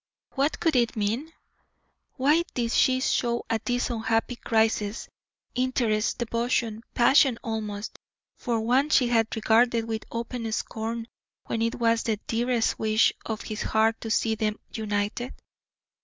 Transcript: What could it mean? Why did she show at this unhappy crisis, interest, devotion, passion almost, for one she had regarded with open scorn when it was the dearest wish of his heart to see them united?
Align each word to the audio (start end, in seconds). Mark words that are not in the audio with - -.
What 0.31 0.59
could 0.59 0.75
it 0.75 0.95
mean? 0.95 1.31
Why 2.15 2.41
did 2.55 2.71
she 2.71 3.01
show 3.01 3.45
at 3.51 3.65
this 3.67 3.91
unhappy 3.91 4.35
crisis, 4.35 5.07
interest, 5.53 6.17
devotion, 6.17 6.81
passion 6.95 7.37
almost, 7.43 7.99
for 8.35 8.59
one 8.61 8.89
she 8.89 9.09
had 9.09 9.27
regarded 9.35 9.85
with 9.85 10.05
open 10.11 10.51
scorn 10.53 11.07
when 11.45 11.61
it 11.61 11.75
was 11.75 12.01
the 12.01 12.17
dearest 12.25 12.79
wish 12.79 13.13
of 13.27 13.41
his 13.41 13.61
heart 13.61 14.01
to 14.01 14.09
see 14.09 14.33
them 14.33 14.57
united? 14.73 15.35